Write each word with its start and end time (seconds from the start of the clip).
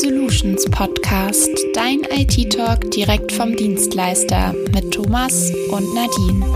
B-Solutions 0.00 0.64
Podcast, 0.70 1.50
dein 1.74 2.00
IT-Talk 2.10 2.90
direkt 2.90 3.32
vom 3.32 3.54
Dienstleister 3.54 4.54
mit 4.72 4.94
Thomas 4.94 5.52
und 5.70 5.94
Nadine. 5.94 6.46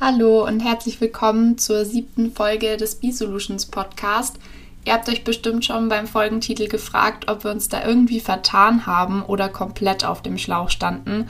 Hallo 0.00 0.46
und 0.46 0.60
herzlich 0.60 1.00
willkommen 1.00 1.58
zur 1.58 1.84
siebten 1.84 2.30
Folge 2.30 2.76
des 2.76 2.94
B-Solutions 2.96 3.66
Podcast. 3.66 4.36
Ihr 4.84 4.92
habt 4.92 5.08
euch 5.08 5.24
bestimmt 5.24 5.64
schon 5.64 5.88
beim 5.88 6.06
Folgentitel 6.06 6.68
gefragt, 6.68 7.28
ob 7.28 7.42
wir 7.42 7.50
uns 7.50 7.68
da 7.68 7.84
irgendwie 7.84 8.20
vertan 8.20 8.86
haben 8.86 9.24
oder 9.24 9.48
komplett 9.48 10.04
auf 10.04 10.22
dem 10.22 10.38
Schlauch 10.38 10.70
standen. 10.70 11.26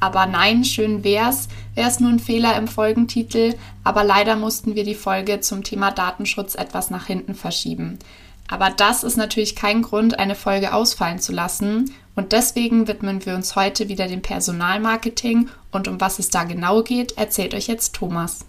Aber 0.00 0.26
nein, 0.26 0.64
schön 0.64 1.02
wär's, 1.02 1.48
wär's 1.74 2.00
nur 2.00 2.10
ein 2.10 2.20
Fehler 2.20 2.56
im 2.56 2.68
Folgentitel, 2.68 3.54
aber 3.82 4.04
leider 4.04 4.36
mussten 4.36 4.74
wir 4.74 4.84
die 4.84 4.94
Folge 4.94 5.40
zum 5.40 5.64
Thema 5.64 5.90
Datenschutz 5.90 6.54
etwas 6.54 6.90
nach 6.90 7.06
hinten 7.06 7.34
verschieben. 7.34 7.98
Aber 8.48 8.70
das 8.70 9.04
ist 9.04 9.16
natürlich 9.16 9.56
kein 9.56 9.82
Grund, 9.82 10.18
eine 10.18 10.34
Folge 10.34 10.72
ausfallen 10.72 11.18
zu 11.18 11.32
lassen. 11.32 11.92
Und 12.14 12.32
deswegen 12.32 12.88
widmen 12.88 13.24
wir 13.26 13.34
uns 13.34 13.56
heute 13.56 13.88
wieder 13.88 14.08
dem 14.08 14.22
Personalmarketing 14.22 15.50
und 15.70 15.86
um 15.86 16.00
was 16.00 16.18
es 16.18 16.30
da 16.30 16.44
genau 16.44 16.82
geht, 16.82 17.12
erzählt 17.18 17.54
euch 17.54 17.68
jetzt 17.68 17.94
Thomas. 17.94 18.46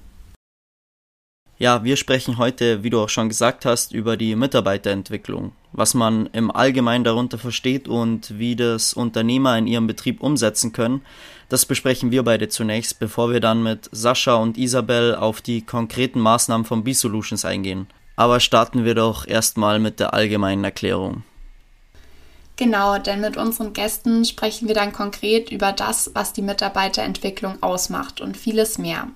Ja, 1.61 1.83
wir 1.83 1.97
sprechen 1.97 2.37
heute, 2.37 2.83
wie 2.83 2.89
du 2.89 3.01
auch 3.01 3.09
schon 3.09 3.27
gesagt 3.27 3.65
hast, 3.65 3.91
über 3.91 4.15
die 4.15 4.37
Mitarbeiterentwicklung, 4.37 5.51
was 5.73 5.93
man 5.93 6.27
im 6.27 6.51
Allgemeinen 6.51 7.03
darunter 7.03 7.37
versteht 7.37 7.89
und 7.89 8.39
wie 8.39 8.55
das 8.55 8.93
Unternehmer 8.93 9.57
in 9.57 9.67
ihrem 9.67 9.85
Betrieb 9.85 10.23
umsetzen 10.23 10.71
können. 10.71 11.01
Das 11.49 11.65
besprechen 11.65 12.11
wir 12.11 12.23
beide 12.23 12.47
zunächst, 12.47 12.99
bevor 12.99 13.33
wir 13.33 13.41
dann 13.41 13.61
mit 13.61 13.89
Sascha 13.91 14.35
und 14.35 14.57
Isabel 14.57 15.15
auf 15.15 15.41
die 15.41 15.61
konkreten 15.61 16.21
Maßnahmen 16.21 16.63
von 16.63 16.85
B-Solutions 16.85 17.43
eingehen. 17.43 17.87
Aber 18.15 18.39
starten 18.39 18.85
wir 18.85 18.95
doch 18.95 19.27
erstmal 19.27 19.79
mit 19.79 19.99
der 19.99 20.13
allgemeinen 20.13 20.63
Erklärung. 20.63 21.23
Genau, 22.55 22.97
denn 22.99 23.19
mit 23.19 23.35
unseren 23.35 23.73
Gästen 23.73 24.23
sprechen 24.23 24.69
wir 24.69 24.75
dann 24.75 24.93
konkret 24.93 25.51
über 25.51 25.73
das, 25.73 26.11
was 26.13 26.31
die 26.31 26.41
Mitarbeiterentwicklung 26.41 27.61
ausmacht 27.61 28.21
und 28.21 28.37
vieles 28.37 28.77
mehr. 28.77 29.07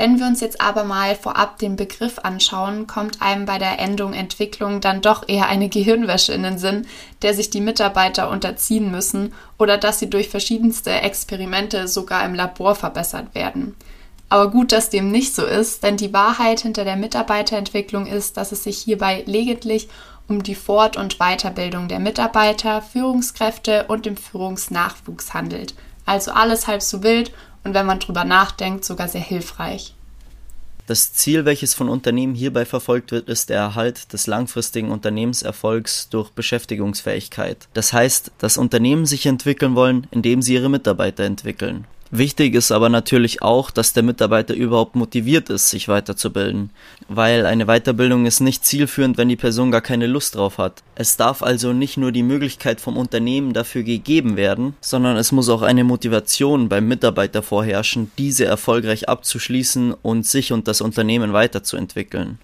Wenn 0.00 0.18
wir 0.18 0.26
uns 0.28 0.40
jetzt 0.40 0.62
aber 0.62 0.84
mal 0.84 1.14
vorab 1.14 1.58
den 1.58 1.76
Begriff 1.76 2.20
anschauen, 2.20 2.86
kommt 2.86 3.20
einem 3.20 3.44
bei 3.44 3.58
der 3.58 3.78
Endung 3.78 4.14
Entwicklung 4.14 4.80
dann 4.80 5.02
doch 5.02 5.28
eher 5.28 5.46
eine 5.46 5.68
Gehirnwäsche 5.68 6.32
in 6.32 6.42
den 6.42 6.56
Sinn, 6.56 6.86
der 7.20 7.34
sich 7.34 7.50
die 7.50 7.60
Mitarbeiter 7.60 8.30
unterziehen 8.30 8.90
müssen 8.90 9.34
oder 9.58 9.76
dass 9.76 9.98
sie 9.98 10.08
durch 10.08 10.30
verschiedenste 10.30 10.90
Experimente 10.90 11.86
sogar 11.86 12.24
im 12.24 12.34
Labor 12.34 12.74
verbessert 12.76 13.34
werden. 13.34 13.76
Aber 14.30 14.50
gut, 14.50 14.72
dass 14.72 14.88
dem 14.88 15.10
nicht 15.10 15.34
so 15.34 15.44
ist, 15.44 15.82
denn 15.82 15.98
die 15.98 16.14
Wahrheit 16.14 16.60
hinter 16.60 16.84
der 16.84 16.96
Mitarbeiterentwicklung 16.96 18.06
ist, 18.06 18.38
dass 18.38 18.52
es 18.52 18.64
sich 18.64 18.78
hierbei 18.78 19.22
lediglich 19.26 19.90
um 20.28 20.42
die 20.42 20.54
Fort- 20.54 20.96
und 20.96 21.18
Weiterbildung 21.18 21.88
der 21.88 22.00
Mitarbeiter, 22.00 22.80
Führungskräfte 22.80 23.84
und 23.88 24.06
dem 24.06 24.16
Führungsnachwuchs 24.16 25.34
handelt. 25.34 25.74
Also 26.06 26.32
alles 26.32 26.66
halb 26.66 26.80
so 26.80 27.02
wild 27.02 27.32
und 27.64 27.74
wenn 27.74 27.86
man 27.86 28.00
drüber 28.00 28.24
nachdenkt, 28.24 28.84
sogar 28.84 29.08
sehr 29.08 29.20
hilfreich. 29.20 29.94
Das 30.86 31.12
Ziel, 31.12 31.44
welches 31.44 31.74
von 31.74 31.88
Unternehmen 31.88 32.34
hierbei 32.34 32.64
verfolgt 32.64 33.12
wird, 33.12 33.28
ist 33.28 33.48
der 33.48 33.58
Erhalt 33.58 34.12
des 34.12 34.26
langfristigen 34.26 34.90
Unternehmenserfolgs 34.90 36.08
durch 36.08 36.30
Beschäftigungsfähigkeit. 36.30 37.68
Das 37.74 37.92
heißt, 37.92 38.32
dass 38.38 38.58
Unternehmen 38.58 39.06
sich 39.06 39.26
entwickeln 39.26 39.76
wollen, 39.76 40.08
indem 40.10 40.42
sie 40.42 40.54
ihre 40.54 40.68
Mitarbeiter 40.68 41.22
entwickeln. 41.22 41.86
Wichtig 42.12 42.56
ist 42.56 42.72
aber 42.72 42.88
natürlich 42.88 43.40
auch, 43.40 43.70
dass 43.70 43.92
der 43.92 44.02
Mitarbeiter 44.02 44.52
überhaupt 44.52 44.96
motiviert 44.96 45.48
ist, 45.48 45.70
sich 45.70 45.86
weiterzubilden, 45.86 46.70
weil 47.08 47.46
eine 47.46 47.66
Weiterbildung 47.66 48.26
ist 48.26 48.40
nicht 48.40 48.64
zielführend, 48.64 49.16
wenn 49.16 49.28
die 49.28 49.36
Person 49.36 49.70
gar 49.70 49.80
keine 49.80 50.08
Lust 50.08 50.34
drauf 50.34 50.58
hat. 50.58 50.82
Es 50.96 51.16
darf 51.16 51.40
also 51.40 51.72
nicht 51.72 51.98
nur 51.98 52.10
die 52.10 52.24
Möglichkeit 52.24 52.80
vom 52.80 52.96
Unternehmen 52.96 53.52
dafür 53.52 53.84
gegeben 53.84 54.36
werden, 54.36 54.74
sondern 54.80 55.16
es 55.18 55.30
muss 55.30 55.48
auch 55.48 55.62
eine 55.62 55.84
Motivation 55.84 56.68
beim 56.68 56.88
Mitarbeiter 56.88 57.44
vorherrschen, 57.44 58.10
diese 58.18 58.44
erfolgreich 58.44 59.08
abzuschließen 59.08 59.94
und 60.02 60.26
sich 60.26 60.52
und 60.52 60.66
das 60.66 60.80
Unternehmen 60.80 61.32
weiterzuentwickeln. 61.32 62.38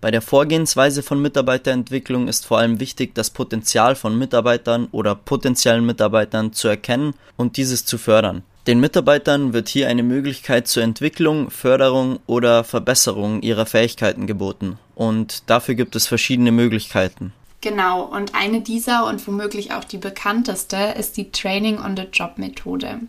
Bei 0.00 0.12
der 0.12 0.22
Vorgehensweise 0.22 1.02
von 1.02 1.20
Mitarbeiterentwicklung 1.20 2.28
ist 2.28 2.46
vor 2.46 2.58
allem 2.58 2.78
wichtig, 2.78 3.14
das 3.16 3.30
Potenzial 3.30 3.96
von 3.96 4.16
Mitarbeitern 4.16 4.86
oder 4.92 5.16
potenziellen 5.16 5.84
Mitarbeitern 5.84 6.52
zu 6.52 6.68
erkennen 6.68 7.14
und 7.36 7.56
dieses 7.56 7.84
zu 7.84 7.98
fördern. 7.98 8.44
Den 8.68 8.78
Mitarbeitern 8.78 9.52
wird 9.52 9.68
hier 9.68 9.88
eine 9.88 10.04
Möglichkeit 10.04 10.68
zur 10.68 10.84
Entwicklung, 10.84 11.50
Förderung 11.50 12.20
oder 12.26 12.62
Verbesserung 12.62 13.42
ihrer 13.42 13.66
Fähigkeiten 13.66 14.28
geboten, 14.28 14.78
und 14.94 15.50
dafür 15.50 15.74
gibt 15.74 15.96
es 15.96 16.06
verschiedene 16.06 16.52
Möglichkeiten. 16.52 17.32
Genau, 17.60 18.02
und 18.02 18.36
eine 18.36 18.60
dieser 18.60 19.06
und 19.06 19.26
womöglich 19.26 19.72
auch 19.72 19.84
die 19.84 19.98
bekannteste 19.98 20.94
ist 20.98 21.16
die 21.16 21.32
Training 21.32 21.80
on 21.80 21.96
the 21.96 22.04
Job 22.12 22.38
Methode. 22.38 23.00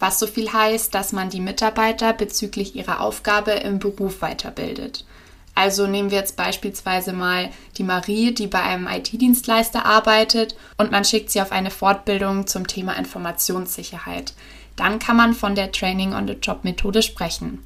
Was 0.00 0.18
so 0.18 0.26
viel 0.26 0.52
heißt, 0.52 0.92
dass 0.94 1.12
man 1.12 1.30
die 1.30 1.40
Mitarbeiter 1.40 2.12
bezüglich 2.12 2.74
ihrer 2.74 3.00
Aufgabe 3.00 3.52
im 3.52 3.78
Beruf 3.78 4.22
weiterbildet. 4.22 5.04
Also 5.60 5.86
nehmen 5.86 6.10
wir 6.10 6.18
jetzt 6.18 6.36
beispielsweise 6.36 7.12
mal 7.12 7.50
die 7.76 7.84
Marie, 7.84 8.32
die 8.32 8.46
bei 8.46 8.62
einem 8.62 8.86
IT-Dienstleister 8.86 9.84
arbeitet 9.84 10.56
und 10.78 10.90
man 10.90 11.04
schickt 11.04 11.30
sie 11.30 11.42
auf 11.42 11.52
eine 11.52 11.70
Fortbildung 11.70 12.46
zum 12.46 12.66
Thema 12.66 12.96
Informationssicherheit 12.96 14.32
dann 14.80 14.98
kann 14.98 15.16
man 15.16 15.34
von 15.34 15.54
der 15.54 15.72
Training 15.72 16.14
on 16.14 16.26
the 16.26 16.38
Job 16.40 16.64
Methode 16.64 17.02
sprechen. 17.02 17.62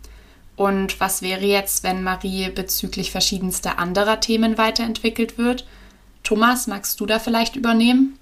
Und 0.57 0.99
was 0.99 1.23
wäre 1.23 1.45
jetzt, 1.45 1.85
wenn 1.85 2.03
Marie 2.03 2.51
bezüglich 2.51 3.13
verschiedenster 3.13 3.79
anderer 3.79 4.19
Themen 4.19 4.59
weiterentwickelt 4.59 5.39
wird? 5.39 5.65
Thomas, 6.25 6.67
magst 6.67 6.99
du 6.99 7.07
da 7.07 7.21
vielleicht 7.21 7.55
übernehmen? 7.55 8.19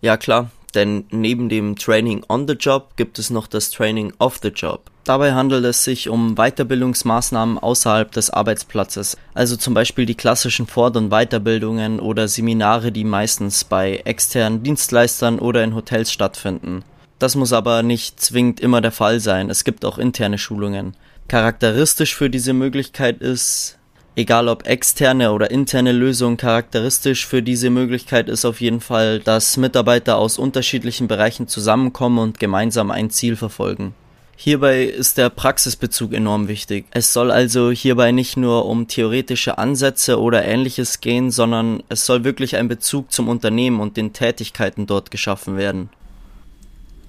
Ja 0.00 0.16
klar, 0.16 0.50
denn 0.76 1.04
neben 1.10 1.48
dem 1.48 1.74
Training 1.74 2.24
on 2.28 2.46
the 2.46 2.54
Job 2.54 2.90
gibt 2.96 3.18
es 3.18 3.30
noch 3.30 3.48
das 3.48 3.70
Training 3.70 4.12
of 4.18 4.38
the 4.42 4.48
Job. 4.48 4.90
Dabei 5.04 5.32
handelt 5.34 5.64
es 5.64 5.84
sich 5.84 6.08
um 6.08 6.34
Weiterbildungsmaßnahmen 6.34 7.58
außerhalb 7.58 8.10
des 8.10 8.30
Arbeitsplatzes, 8.30 9.16
also 9.34 9.56
zum 9.56 9.72
Beispiel 9.72 10.04
die 10.04 10.16
klassischen 10.16 10.66
Fort- 10.66 10.96
und 10.96 11.10
Weiterbildungen 11.10 12.00
oder 12.00 12.28
Seminare, 12.28 12.92
die 12.92 13.04
meistens 13.04 13.64
bei 13.64 14.02
externen 14.04 14.62
Dienstleistern 14.62 15.38
oder 15.38 15.62
in 15.64 15.74
Hotels 15.74 16.12
stattfinden. 16.12 16.84
Das 17.18 17.36
muss 17.36 17.52
aber 17.52 17.82
nicht 17.82 18.20
zwingend 18.20 18.60
immer 18.60 18.80
der 18.80 18.92
Fall 18.92 19.20
sein. 19.20 19.48
Es 19.48 19.64
gibt 19.64 19.84
auch 19.84 19.98
interne 19.98 20.38
Schulungen. 20.38 20.96
Charakteristisch 21.28 22.14
für 22.14 22.28
diese 22.28 22.52
Möglichkeit 22.52 23.22
ist, 23.22 23.78
egal 24.16 24.48
ob 24.48 24.66
externe 24.66 25.32
oder 25.32 25.50
interne 25.50 25.92
Lösung, 25.92 26.36
charakteristisch 26.36 27.26
für 27.26 27.42
diese 27.42 27.70
Möglichkeit 27.70 28.28
ist 28.28 28.44
auf 28.44 28.60
jeden 28.60 28.80
Fall, 28.80 29.20
dass 29.20 29.56
Mitarbeiter 29.56 30.16
aus 30.16 30.38
unterschiedlichen 30.38 31.06
Bereichen 31.06 31.46
zusammenkommen 31.46 32.18
und 32.18 32.40
gemeinsam 32.40 32.90
ein 32.90 33.10
Ziel 33.10 33.36
verfolgen. 33.36 33.94
Hierbei 34.38 34.84
ist 34.84 35.16
der 35.16 35.30
Praxisbezug 35.30 36.12
enorm 36.12 36.48
wichtig. 36.48 36.84
Es 36.90 37.14
soll 37.14 37.30
also 37.30 37.70
hierbei 37.70 38.12
nicht 38.12 38.36
nur 38.36 38.66
um 38.66 38.86
theoretische 38.86 39.56
Ansätze 39.56 40.20
oder 40.20 40.44
ähnliches 40.44 41.00
gehen, 41.00 41.30
sondern 41.30 41.82
es 41.88 42.04
soll 42.04 42.22
wirklich 42.22 42.56
ein 42.56 42.68
Bezug 42.68 43.12
zum 43.12 43.28
Unternehmen 43.28 43.80
und 43.80 43.96
den 43.96 44.12
Tätigkeiten 44.12 44.86
dort 44.86 45.10
geschaffen 45.10 45.56
werden. 45.56 45.88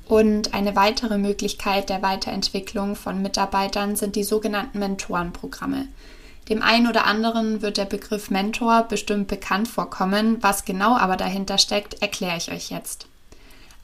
Und 0.08 0.54
eine 0.54 0.78
weitere 0.78 1.18
Möglichkeit 1.18 1.90
der 1.90 2.02
Weiterentwicklung 2.02 2.96
von 2.96 3.22
Mitarbeitern 3.22 3.98
sind 3.98 4.16
die 4.16 4.24
sogenannten 4.24 4.80
Mentorenprogramme. 4.80 5.90
Dem 6.50 6.62
einen 6.62 6.88
oder 6.88 7.06
anderen 7.06 7.62
wird 7.62 7.78
der 7.78 7.86
Begriff 7.86 8.30
Mentor 8.30 8.84
bestimmt 8.84 9.28
bekannt 9.28 9.68
vorkommen. 9.68 10.38
Was 10.42 10.66
genau 10.66 10.96
aber 10.96 11.18
dahinter 11.18 11.58
steckt, 11.58 12.02
erkläre 12.02 12.38
ich 12.38 12.52
euch 12.52 12.70
jetzt. 12.70 13.08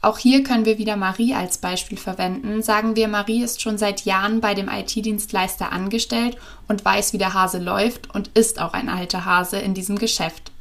Auch 0.00 0.18
hier 0.18 0.44
können 0.44 0.66
wir 0.66 0.76
wieder 0.76 0.96
Marie 0.96 1.34
als 1.34 1.56
Beispiel 1.56 1.96
verwenden. 1.96 2.62
Sagen 2.62 2.94
wir, 2.94 3.08
Marie 3.08 3.42
ist 3.42 3.62
schon 3.62 3.78
seit 3.78 4.04
Jahren 4.04 4.40
bei 4.40 4.52
dem 4.52 4.68
IT-Dienstleister 4.68 5.72
angestellt 5.72 6.36
und 6.68 6.84
weiß, 6.84 7.14
wie 7.14 7.18
der 7.18 7.32
Hase 7.32 7.58
läuft 7.58 8.14
und 8.14 8.28
ist 8.34 8.60
auch 8.60 8.74
ein 8.74 8.90
alter 8.90 9.24
Hase 9.24 9.56
in 9.58 9.72
diesem 9.72 9.98
Geschäft. 9.98 10.52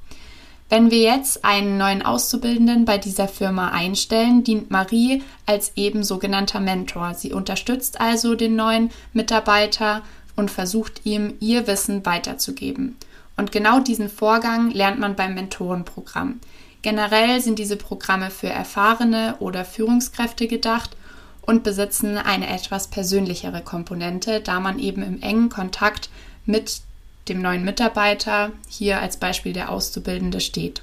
Wenn 0.69 0.91
wir 0.91 0.99
jetzt 0.99 1.43
einen 1.43 1.77
neuen 1.77 2.03
Auszubildenden 2.03 2.85
bei 2.85 2.97
dieser 2.97 3.27
Firma 3.27 3.69
einstellen, 3.69 4.45
dient 4.45 4.71
Marie 4.71 5.21
als 5.45 5.73
eben 5.75 6.03
sogenannter 6.03 6.61
Mentor. 6.61 7.13
Sie 7.13 7.33
unterstützt 7.33 7.99
also 7.99 8.35
den 8.35 8.55
neuen 8.55 8.91
Mitarbeiter 9.11 10.03
und 10.35 10.51
versucht 10.51 11.01
ihm 11.05 11.35
ihr 11.39 11.67
Wissen 11.67 12.05
weiterzugeben. 12.05 12.95
Und 13.37 13.51
genau 13.51 13.79
diesen 13.79 14.09
Vorgang 14.09 14.71
lernt 14.71 14.99
man 14.99 15.15
beim 15.15 15.33
Mentorenprogramm. 15.33 16.39
Generell 16.81 17.41
sind 17.41 17.59
diese 17.59 17.77
Programme 17.77 18.29
für 18.29 18.49
erfahrene 18.49 19.37
oder 19.39 19.65
Führungskräfte 19.65 20.47
gedacht 20.47 20.95
und 21.41 21.63
besitzen 21.63 22.17
eine 22.17 22.53
etwas 22.53 22.87
persönlichere 22.87 23.61
Komponente, 23.61 24.41
da 24.41 24.59
man 24.59 24.79
eben 24.79 25.01
im 25.01 25.21
engen 25.21 25.49
Kontakt 25.49 26.09
mit 26.45 26.81
dem 27.29 27.41
neuen 27.41 27.63
Mitarbeiter, 27.63 28.51
hier 28.67 28.99
als 28.99 29.17
Beispiel 29.17 29.53
der 29.53 29.71
Auszubildende, 29.71 30.41
steht. 30.41 30.81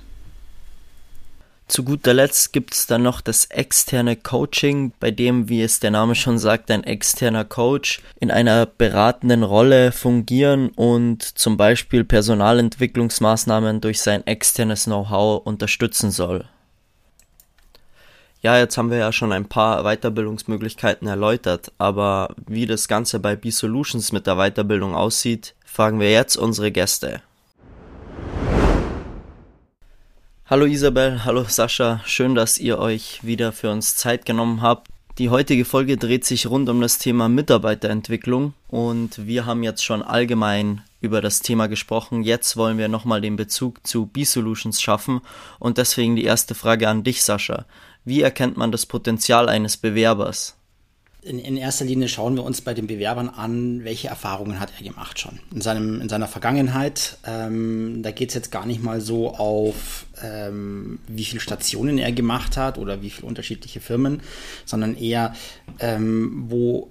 Zu 1.71 1.85
guter 1.85 2.15
Letzt 2.15 2.53
gibt 2.53 2.75
es 2.75 2.89
dann 2.89 3.05
noch 3.05 3.21
das 3.21 3.45
externe 3.45 4.17
Coaching, 4.17 4.91
bei 4.99 5.13
dem, 5.13 5.49
wie 5.49 5.63
es 5.63 5.79
der 5.79 5.93
Name 5.93 6.17
schon 6.17 6.37
sagt, 6.37 6.69
ein 6.73 6.83
externer 6.83 7.45
Coach 7.45 8.03
in 8.19 8.33
einer 8.33 8.67
beratenden 8.67 9.45
Rolle 9.45 9.93
fungieren 9.93 10.71
und 10.71 11.23
zum 11.23 11.57
Beispiel 11.57 12.03
Personalentwicklungsmaßnahmen 12.03 13.81
durch 13.81 14.01
sein 14.01 14.27
externes 14.27 14.87
Know-how 14.87 15.47
unterstützen 15.47 16.11
soll. 16.11 16.45
Ja, 18.43 18.59
jetzt 18.59 18.77
haben 18.77 18.91
wir 18.91 18.99
ja 18.99 19.13
schon 19.13 19.31
ein 19.31 19.45
paar 19.45 19.85
Weiterbildungsmöglichkeiten 19.85 21.07
erläutert, 21.07 21.71
aber 21.79 22.35
wie 22.49 22.67
das 22.67 22.89
Ganze 22.89 23.21
bei 23.21 23.37
B-Solutions 23.37 24.11
mit 24.11 24.27
der 24.27 24.35
Weiterbildung 24.35 24.97
aussieht, 24.97 25.55
fragen 25.65 26.01
wir 26.01 26.11
jetzt 26.11 26.35
unsere 26.35 26.73
Gäste. 26.73 27.23
Hallo 30.51 30.67
Isabel, 30.67 31.25
hallo 31.25 31.45
Sascha, 31.45 32.01
schön, 32.05 32.35
dass 32.35 32.59
ihr 32.59 32.81
euch 32.81 33.23
wieder 33.23 33.53
für 33.53 33.71
uns 33.71 33.95
Zeit 33.95 34.25
genommen 34.25 34.63
habt. 34.63 34.89
Die 35.17 35.31
heutige 35.31 35.65
Folge 35.65 35.97
dreht 35.97 36.25
sich 36.25 36.49
rund 36.49 36.69
um 36.69 36.81
das 36.81 36.99
Thema 36.99 37.29
Mitarbeiterentwicklung 37.29 38.55
und 38.67 39.29
wir 39.29 39.47
haben 39.47 39.63
jetzt 39.63 39.85
schon 39.85 40.03
allgemein 40.03 40.83
über 41.01 41.21
das 41.21 41.39
Thema 41.39 41.69
gesprochen. 41.69 42.25
Jetzt 42.25 42.57
wollen 42.57 42.79
wir 42.79 42.89
nochmal 42.89 43.21
den 43.21 43.37
Bezug 43.37 43.87
zu 43.87 44.07
B-Solutions 44.07 44.83
schaffen 44.83 45.21
und 45.61 45.79
deswegen 45.79 46.17
die 46.17 46.25
erste 46.25 46.57
Frage 46.57 46.89
an 46.89 47.05
dich, 47.05 47.23
Sascha. 47.23 47.65
Wie 48.05 48.23
erkennt 48.23 48.57
man 48.57 48.73
das 48.73 48.87
Potenzial 48.87 49.49
eines 49.49 49.77
Bewerbers? 49.77 50.57
In, 51.23 51.39
in, 51.39 51.59
erster 51.59 51.85
Linie 51.85 52.09
schauen 52.09 52.35
wir 52.35 52.45
uns 52.45 52.63
bei 52.63 52.73
den 52.73 52.87
Bewerbern 52.87 53.29
an, 53.29 53.85
welche 53.85 54.09
Erfahrungen 54.09 54.59
hat 54.59 54.73
er 54.79 54.85
gemacht 54.85 55.19
schon 55.19 55.39
in, 55.55 55.61
seinem, 55.61 56.01
in 56.01 56.09
seiner 56.09 56.29
Vergangenheit. 56.29 57.19
Ähm, 57.27 58.03
da 58.03 58.11
geht 58.11 58.31
es 58.31 58.35
jetzt 58.35 58.51
gar 58.51 58.65
nicht 58.65 58.83
mal 58.83 59.03
so 59.03 59.35
auf, 59.35 60.07
ähm, 60.23 60.99
wie 61.09 61.27
viele 61.27 61.41
Stationen 61.41 61.99
er 61.99 62.13
gemacht 62.13 62.57
hat 62.57 62.79
oder 62.79 63.03
wie 63.03 63.11
viele 63.11 63.29
unterschiedliche 63.29 63.81
Firmen, 63.81 64.23
sondern 64.65 64.97
eher, 64.97 65.35
ähm, 65.79 66.47
wo, 66.49 66.89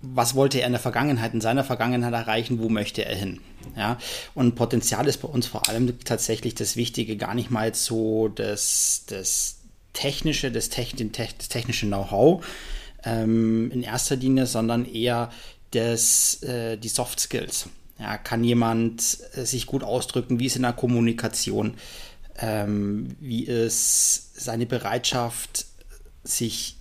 was 0.00 0.34
wollte 0.34 0.58
er 0.60 0.66
in 0.66 0.72
der 0.72 0.80
Vergangenheit, 0.80 1.34
in 1.34 1.42
seiner 1.42 1.64
Vergangenheit 1.64 2.14
erreichen, 2.14 2.58
wo 2.60 2.70
möchte 2.70 3.04
er 3.04 3.14
hin. 3.14 3.40
Ja? 3.76 3.98
Und 4.34 4.54
Potenzial 4.54 5.06
ist 5.06 5.18
bei 5.18 5.28
uns 5.28 5.46
vor 5.46 5.68
allem 5.68 5.98
tatsächlich 6.00 6.54
das 6.54 6.76
Wichtige, 6.76 7.18
gar 7.18 7.34
nicht 7.34 7.50
mal 7.50 7.74
so 7.74 8.28
das, 8.28 9.04
das 9.06 9.58
technische, 9.92 10.50
das, 10.50 10.70
Techn 10.70 11.12
das 11.12 11.48
technische 11.48 11.86
Know-how 11.86 12.42
ähm, 13.06 13.70
in 13.70 13.82
erster 13.82 14.16
Linie, 14.16 14.46
sondern 14.46 14.84
eher 14.84 15.30
das, 15.70 16.42
äh, 16.42 16.76
die 16.76 16.88
Soft 16.88 17.20
Skills. 17.20 17.68
Ja, 17.98 18.18
kann 18.18 18.44
jemand 18.44 19.18
äh, 19.34 19.44
sich 19.44 19.66
gut 19.66 19.82
ausdrücken? 19.82 20.38
Wie 20.38 20.46
ist 20.46 20.56
in 20.56 20.62
der 20.62 20.74
Kommunikation? 20.74 21.74
Ähm, 22.38 23.16
wie 23.20 23.44
ist 23.44 24.38
seine 24.38 24.66
Bereitschaft, 24.66 25.66
sich 26.24 26.76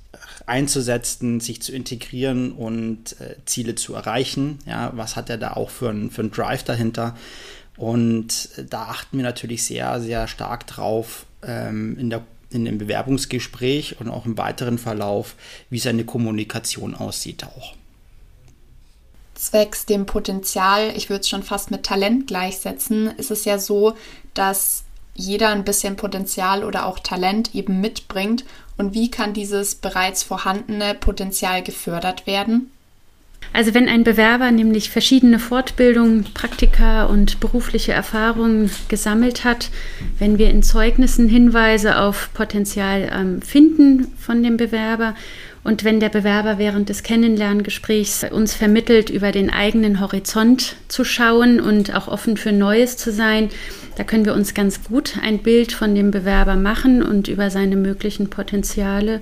einzusetzen, 0.46 1.40
sich 1.40 1.62
zu 1.62 1.72
integrieren 1.72 2.52
und 2.52 3.20
äh, 3.22 3.36
Ziele 3.46 3.76
zu 3.76 3.94
erreichen? 3.94 4.60
Ja, 4.66 4.92
was 4.96 5.16
hat 5.16 5.30
er 5.30 5.38
da 5.38 5.54
auch 5.54 5.70
für 5.70 5.90
einen 5.90 6.12
für 6.12 6.24
Drive 6.26 6.64
dahinter? 6.64 7.16
Und 7.78 8.50
äh, 8.58 8.66
da 8.66 8.84
achten 8.84 9.18
wir 9.18 9.24
natürlich 9.24 9.64
sehr, 9.64 10.02
sehr 10.02 10.28
stark 10.28 10.68
drauf 10.68 11.26
ähm, 11.44 11.98
in 11.98 12.10
der 12.10 12.24
in 12.50 12.66
dem 12.66 12.78
Bewerbungsgespräch 12.78 14.00
und 14.00 14.10
auch 14.10 14.26
im 14.26 14.38
weiteren 14.38 14.78
Verlauf, 14.78 15.36
wie 15.70 15.80
seine 15.80 16.06
Kommunikation 16.06 16.96
aussieht 16.96 17.44
auch. 17.44 17.74
Zwecks 19.34 19.86
dem 19.86 20.06
Potenzial, 20.06 20.94
ich 20.96 21.10
würde 21.10 21.22
es 21.22 21.30
schon 21.30 21.44
fast 21.44 21.70
mit 21.72 21.84
Talent 21.84 22.28
gleichsetzen, 22.28 23.08
ist 23.18 23.32
es 23.32 23.46
ja 23.46 23.60
so, 23.60 23.96
dass 24.34 24.86
jeder 25.14 25.50
ein 25.50 25.64
bisschen 25.64 25.96
Potenzial 25.96 26.64
oder 26.64 26.86
auch 26.86 27.00
Talent 27.00 27.56
eben 27.56 27.80
mitbringt. 27.82 28.44
Und 28.78 28.94
wie 28.94 29.10
kann 29.10 29.34
dieses 29.34 29.76
bereits 29.76 30.24
vorhandene 30.24 30.94
Potenzial 30.94 31.64
gefördert 31.64 32.28
werden? 32.28 32.72
Also 33.54 33.74
wenn 33.74 33.88
ein 33.88 34.04
Bewerber 34.04 34.52
nämlich 34.52 34.90
verschiedene 34.90 35.40
Fortbildungen, 35.40 36.26
Praktika 36.34 37.06
und 37.06 37.40
berufliche 37.40 37.94
Erfahrungen 37.94 38.70
gesammelt 38.90 39.44
hat, 39.44 39.70
wenn 40.20 40.38
wir 40.38 40.50
in 40.50 40.64
Zeugnissen 40.64 41.30
Hinweise 41.30 42.00
auf 42.00 42.30
Potenzial 42.34 43.10
ähm, 43.14 43.42
finden 43.42 44.08
von 44.18 44.44
dem 44.44 44.58
Bewerber 44.58 45.16
und 45.66 45.84
wenn 45.84 46.00
der 46.00 46.10
Bewerber 46.10 46.60
während 46.60 46.90
des 46.90 47.02
Kennenlerngesprächs 47.02 48.24
uns 48.30 48.54
vermittelt, 48.54 49.10
über 49.10 49.32
den 49.32 49.50
eigenen 49.50 50.00
Horizont 50.00 50.76
zu 50.90 51.04
schauen 51.04 51.60
und 51.60 51.96
auch 51.96 52.08
offen 52.08 52.38
für 52.38 52.52
Neues 52.52 52.98
zu 52.98 53.12
sein, 53.12 53.50
da 53.98 54.04
können 54.04 54.26
wir 54.26 54.36
uns 54.36 54.54
ganz 54.54 54.84
gut 54.84 55.16
ein 55.24 55.40
Bild 55.40 55.72
von 55.72 55.96
dem 55.96 56.12
Bewerber 56.12 56.56
machen 56.56 57.02
und 57.02 57.28
über 57.28 57.50
seine 57.50 57.78
möglichen 57.78 58.30
Potenziale 58.30 59.22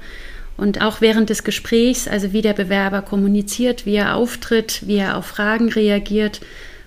und 0.57 0.81
auch 0.81 1.01
während 1.01 1.29
des 1.29 1.43
Gesprächs, 1.43 2.07
also 2.07 2.33
wie 2.33 2.41
der 2.41 2.53
Bewerber 2.53 3.01
kommuniziert, 3.01 3.85
wie 3.85 3.95
er 3.95 4.15
auftritt, 4.15 4.83
wie 4.85 4.97
er 4.97 5.17
auf 5.17 5.25
Fragen 5.25 5.69
reagiert 5.69 6.41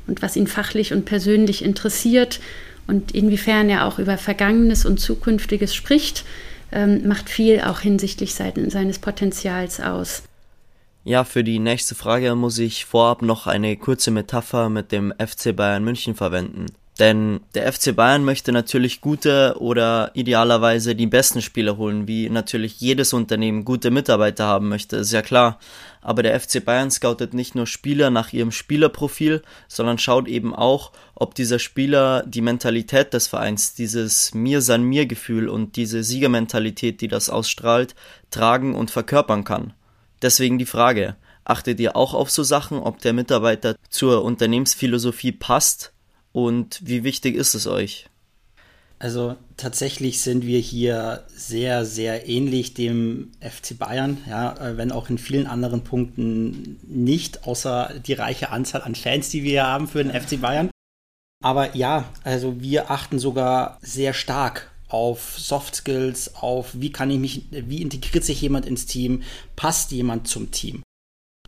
und 0.06 0.22
was 0.22 0.36
ihn 0.36 0.46
fachlich 0.46 0.92
und 0.92 1.04
persönlich 1.04 1.64
interessiert 1.64 2.40
und 2.86 3.12
inwiefern 3.12 3.68
er 3.68 3.86
auch 3.86 3.98
über 3.98 4.18
Vergangenes 4.18 4.86
und 4.86 5.00
Zukünftiges 5.00 5.74
spricht, 5.74 6.24
ähm, 6.72 7.06
macht 7.06 7.28
viel 7.28 7.60
auch 7.60 7.80
hinsichtlich 7.80 8.34
seines 8.34 8.98
Potenzials 8.98 9.80
aus. 9.80 10.22
Ja, 11.04 11.24
für 11.24 11.44
die 11.44 11.60
nächste 11.60 11.94
Frage 11.94 12.34
muss 12.34 12.58
ich 12.58 12.84
vorab 12.84 13.22
noch 13.22 13.46
eine 13.46 13.76
kurze 13.76 14.10
Metapher 14.10 14.68
mit 14.68 14.90
dem 14.90 15.12
FC 15.18 15.54
Bayern 15.54 15.84
München 15.84 16.16
verwenden. 16.16 16.66
Denn 16.98 17.40
der 17.54 17.70
FC 17.70 17.94
Bayern 17.94 18.24
möchte 18.24 18.52
natürlich 18.52 19.02
gute 19.02 19.56
oder 19.58 20.12
idealerweise 20.14 20.94
die 20.94 21.06
besten 21.06 21.42
Spieler 21.42 21.76
holen, 21.76 22.08
wie 22.08 22.30
natürlich 22.30 22.80
jedes 22.80 23.12
Unternehmen 23.12 23.66
gute 23.66 23.90
Mitarbeiter 23.90 24.46
haben 24.46 24.68
möchte, 24.68 24.96
ist 24.96 25.12
ja 25.12 25.20
klar. 25.20 25.58
Aber 26.00 26.22
der 26.22 26.40
FC 26.40 26.64
Bayern 26.64 26.90
scoutet 26.90 27.34
nicht 27.34 27.54
nur 27.54 27.66
Spieler 27.66 28.08
nach 28.08 28.32
ihrem 28.32 28.50
Spielerprofil, 28.50 29.42
sondern 29.68 29.98
schaut 29.98 30.26
eben 30.26 30.54
auch, 30.54 30.92
ob 31.14 31.34
dieser 31.34 31.58
Spieler 31.58 32.24
die 32.26 32.40
Mentalität 32.40 33.12
des 33.12 33.26
Vereins, 33.26 33.74
dieses 33.74 34.32
Mir 34.32 34.62
san 34.62 34.82
mir 34.82 35.04
Gefühl 35.04 35.50
und 35.50 35.76
diese 35.76 36.02
Siegermentalität, 36.02 37.02
die 37.02 37.08
das 37.08 37.28
ausstrahlt, 37.28 37.94
tragen 38.30 38.74
und 38.74 38.90
verkörpern 38.90 39.44
kann. 39.44 39.74
Deswegen 40.22 40.56
die 40.58 40.64
Frage, 40.64 41.16
achtet 41.44 41.78
ihr 41.78 41.94
auch 41.94 42.14
auf 42.14 42.30
so 42.30 42.42
Sachen, 42.42 42.78
ob 42.78 43.00
der 43.00 43.12
Mitarbeiter 43.12 43.76
zur 43.90 44.24
Unternehmensphilosophie 44.24 45.32
passt 45.32 45.92
und 46.36 46.80
wie 46.84 47.02
wichtig 47.02 47.34
ist 47.34 47.54
es 47.54 47.66
euch? 47.66 48.10
Also 48.98 49.36
tatsächlich 49.56 50.20
sind 50.20 50.44
wir 50.44 50.58
hier 50.58 51.24
sehr, 51.28 51.86
sehr 51.86 52.28
ähnlich 52.28 52.74
dem 52.74 53.32
FC 53.40 53.78
Bayern, 53.78 54.18
ja, 54.28 54.54
äh, 54.58 54.76
wenn 54.76 54.92
auch 54.92 55.08
in 55.08 55.16
vielen 55.16 55.46
anderen 55.46 55.82
Punkten 55.82 56.78
nicht, 56.86 57.46
außer 57.46 57.94
die 58.06 58.12
reiche 58.12 58.50
Anzahl 58.50 58.82
an 58.82 58.94
Fans, 58.94 59.30
die 59.30 59.44
wir 59.44 59.66
haben 59.66 59.88
für 59.88 60.04
den 60.04 60.12
FC 60.12 60.38
Bayern. 60.38 60.68
Aber 61.42 61.74
ja, 61.74 62.04
also 62.22 62.60
wir 62.60 62.90
achten 62.90 63.18
sogar 63.18 63.78
sehr 63.80 64.12
stark 64.12 64.70
auf 64.88 65.38
Soft 65.38 65.74
Skills, 65.74 66.34
auf 66.34 66.72
wie 66.74 66.92
kann 66.92 67.10
ich 67.10 67.18
mich, 67.18 67.46
wie 67.50 67.80
integriert 67.80 68.24
sich 68.24 68.42
jemand 68.42 68.66
ins 68.66 68.84
Team, 68.84 69.22
passt 69.56 69.90
jemand 69.90 70.28
zum 70.28 70.50
Team. 70.50 70.82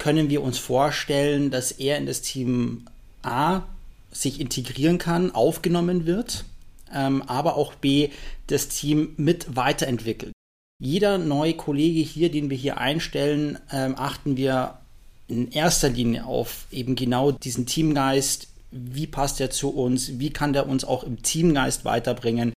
Können 0.01 0.31
wir 0.31 0.43
uns 0.43 0.57
vorstellen, 0.57 1.51
dass 1.51 1.73
er 1.73 1.99
in 1.99 2.07
das 2.07 2.23
Team 2.23 2.87
A 3.23 3.65
sich 4.11 4.41
integrieren 4.41 4.99
kann, 4.99 5.35
aufgenommen 5.35 6.07
wird, 6.07 6.45
ähm, 6.93 7.23
aber 7.23 7.57
auch 7.57 7.75
B, 7.75 8.11
das 8.47 8.69
Team 8.69 9.15
mit 9.17 9.57
weiterentwickelt. 9.57 10.33
Jeder 10.81 11.19
neue 11.19 11.55
Kollege 11.55 12.01
hier, 12.01 12.31
den 12.31 12.51
wir 12.51 12.57
hier 12.57 12.79
einstellen, 12.79 13.59
ähm, 13.73 13.95
achten 13.97 14.37
wir 14.37 14.79
in 15.27 15.51
erster 15.51 15.91
Linie 15.91 16.25
auf 16.25 16.67
eben 16.71 16.95
genau 16.95 17.33
diesen 17.33 17.67
Teamgeist. 17.67 18.49
Wie 18.71 19.07
passt 19.07 19.41
er 19.41 19.51
zu 19.51 19.71
uns? 19.71 20.19
Wie 20.19 20.31
kann 20.31 20.53
der 20.53 20.69
uns 20.69 20.85
auch 20.85 21.05
im 21.05 21.23
Teamgeist 21.23 21.85
weiterbringen? 21.85 22.53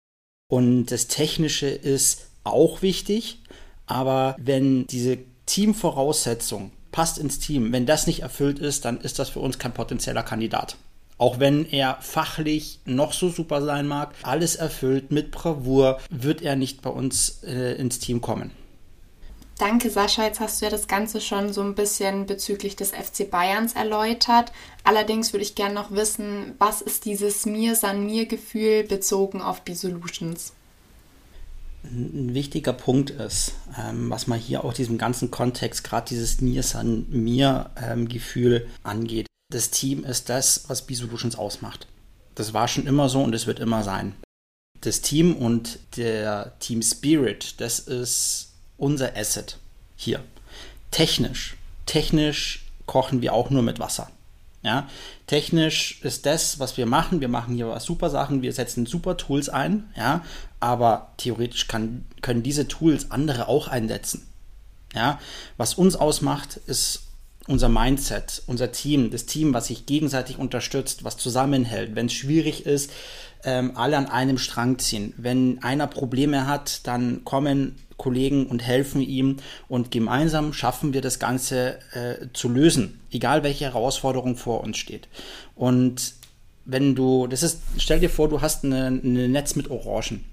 Und 0.50 0.88
das 0.88 1.08
Technische 1.08 1.67
ist 1.67 2.27
auch 2.43 2.81
wichtig, 2.81 3.39
aber 3.86 4.36
wenn 4.39 4.88
diese 4.88 5.17
Teamvoraussetzung 5.46 6.72
passt 6.91 7.17
ins 7.17 7.39
Team, 7.39 7.72
wenn 7.72 7.86
das 7.86 8.08
nicht 8.08 8.22
erfüllt 8.22 8.60
ist, 8.60 8.86
dann 8.86 9.00
ist 9.01 9.20
das 9.20 9.29
für 9.29 9.39
uns 9.39 9.60
kein 9.60 9.74
potenzieller 9.74 10.24
Kandidat. 10.24 10.77
Auch 11.22 11.40
wenn 11.40 11.66
er 11.70 12.00
fachlich 12.01 12.80
noch 12.86 13.13
so 13.13 13.30
super 13.30 13.62
sein 13.62 13.88
mag, 13.88 14.16
alles 14.24 14.56
erfüllt 14.56 15.12
mit 15.12 15.30
Bravour, 15.30 16.00
wird 16.10 16.42
er 16.42 16.56
nicht 16.56 16.82
bei 16.82 16.90
uns 16.90 17.44
äh, 17.44 17.75
ins 17.75 18.00
Team 18.00 18.22
kommen. 18.22 18.50
Danke, 19.60 19.92
Sascha. 19.92 20.24
Jetzt 20.24 20.40
hast 20.40 20.60
du 20.60 20.66
ja 20.66 20.72
das 20.72 20.88
Ganze 20.88 21.22
schon 21.22 21.54
so 21.54 21.62
ein 21.62 21.75
bisschen 21.75 22.25
bezüglich 22.25 22.75
des 22.75 22.90
FC 22.90 23.30
Bayerns 23.30 23.74
erläutert. 23.74 24.51
Allerdings 24.84 25.32
würde 25.32 25.44
ich 25.44 25.54
gerne 25.54 25.75
noch 25.75 25.92
wissen, 25.92 26.56
was 26.58 26.82
ist 26.82 27.06
dieses 27.06 27.46
Mir-San-Mir-Gefühl 27.46 28.86
bezogen 28.86 29.44
auf 29.44 29.62
B-Solutions? 29.62 30.54
Ein 31.84 32.34
wichtiger 32.34 32.74
Punkt 32.74 33.12
ist, 33.12 33.51
ähm, 33.80 34.10
was 34.10 34.25
man 34.25 34.40
hier 34.40 34.66
auch 34.66 34.74
diesem 34.74 34.98
ganzen 34.98 35.30
Kontext, 35.30 35.84
gerade 35.84 36.08
dieses 36.10 36.42
Mir-San-Mir-Gefühl 36.42 38.66
ähm, 38.66 38.72
angeht 38.82 39.28
das 39.51 39.70
Team 39.70 40.03
ist 40.03 40.29
das, 40.29 40.63
was 40.67 40.81
B-Solutions 40.88 41.36
ausmacht. 41.36 41.88
Das 42.36 42.53
war 42.53 42.67
schon 42.67 42.88
immer 42.88 43.10
so 43.10 43.22
und 43.22 43.36
es 43.36 43.46
wird 43.46 43.60
immer 43.60 43.84
sein. 43.84 44.15
das 44.81 45.01
Team 45.01 45.36
und 45.36 45.79
der 45.96 46.53
Team 46.60 46.81
Spirit, 46.81 47.62
das 47.62 47.79
ist 47.79 48.53
unser 48.77 49.15
Asset 49.15 49.58
hier. 49.96 50.24
Technisch, 50.89 51.55
technisch 51.86 52.65
kochen 52.88 53.22
wir 53.22 53.34
auch 53.34 53.50
nur 53.50 53.62
mit 53.62 53.79
Wasser. 53.79 54.10
Ja, 54.63 54.88
technisch 55.25 56.01
ist 56.03 56.27
das, 56.27 56.60
was 56.60 56.77
wir 56.77 56.86
machen. 56.86 57.20
Wir 57.20 57.29
machen 57.29 57.55
hier 57.55 57.79
super 57.79 58.12
Sachen, 58.12 58.43
wir 58.43 58.53
setzen 58.53 58.86
super 58.86 59.17
Tools 59.17 59.50
ein, 59.50 59.89
ja, 59.96 60.24
aber 60.60 61.13
theoretisch 61.17 61.67
kann, 61.67 62.05
können 62.22 62.43
diese 62.43 62.67
Tools 62.67 63.10
andere 63.10 63.48
auch 63.48 63.67
einsetzen. 63.67 64.27
Ja, 64.93 65.20
was 65.58 65.75
uns 65.75 65.96
ausmacht, 65.96 66.58
ist 66.67 67.03
unser 67.51 67.70
Mindset, 67.70 68.41
unser 68.48 68.72
Team, 68.72 69.12
das 69.12 69.25
Team, 69.25 69.53
was 69.53 69.67
sich 69.67 69.86
gegenseitig 69.86 70.39
unterstützt, 70.39 71.03
was 71.03 71.17
zusammenhält. 71.17 71.96
Wenn 71.96 72.05
es 72.08 72.13
schwierig 72.13 72.65
ist, 72.65 72.91
ähm, 73.43 73.74
alle 73.75 73.98
an 73.98 74.08
einem 74.08 74.38
Strang 74.38 74.79
ziehen. 74.79 75.13
Wenn 75.17 75.62
einer 75.62 75.88
Probleme 75.88 76.48
hat, 76.48 76.88
dann 76.88 77.24
kommen 77.25 77.75
Kollegen 77.98 78.48
und 78.48 78.63
helfen 78.63 79.01
ihm 79.01 79.38
und 79.67 79.91
gemeinsam 79.91 80.53
schaffen 80.53 80.93
wir 80.93 81.01
das 81.01 81.20
Ganze 81.20 81.77
äh, 81.93 82.27
zu 82.34 82.50
lösen, 82.50 83.00
egal 83.12 83.43
welche 83.43 83.65
Herausforderung 83.65 84.38
vor 84.38 84.62
uns 84.62 84.77
steht. 84.77 85.08
Und 85.55 86.13
wenn 86.65 86.96
du, 86.96 87.27
das 87.27 87.43
ist, 87.43 87.62
stell 87.77 88.00
dir 88.00 88.10
vor, 88.10 88.29
du 88.29 88.41
hast 88.41 88.63
ein 88.63 89.31
Netz 89.31 89.55
mit 89.55 89.70
Orangen. 89.70 90.24